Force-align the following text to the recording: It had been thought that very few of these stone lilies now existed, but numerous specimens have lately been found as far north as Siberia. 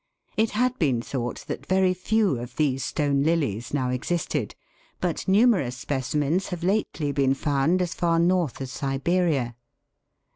It 0.35 0.49
had 0.57 0.79
been 0.79 0.99
thought 1.03 1.45
that 1.47 1.67
very 1.67 1.93
few 1.93 2.39
of 2.39 2.55
these 2.55 2.83
stone 2.83 3.21
lilies 3.21 3.71
now 3.71 3.91
existed, 3.91 4.55
but 4.99 5.27
numerous 5.27 5.77
specimens 5.77 6.47
have 6.47 6.63
lately 6.63 7.11
been 7.11 7.35
found 7.35 7.83
as 7.83 7.93
far 7.93 8.17
north 8.17 8.61
as 8.61 8.71
Siberia. 8.71 9.55